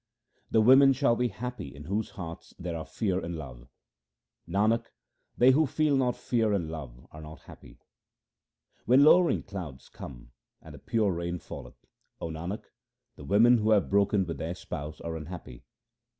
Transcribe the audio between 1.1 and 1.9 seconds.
be happy in